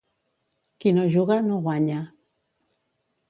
[0.85, 1.99] Qui no juga, no guanya.